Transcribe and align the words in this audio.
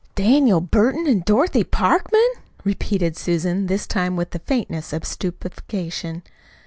"Daniel 0.15 0.61
Burton 0.61 1.05
an' 1.05 1.19
Dorothy 1.23 1.63
Parkman!" 1.63 2.25
repeated 2.63 3.15
Susan, 3.15 3.67
this 3.67 3.85
time 3.85 4.15
with 4.15 4.31
the 4.31 4.39
faintness 4.39 4.93
of 4.93 5.05
stupefaction. 5.05 6.23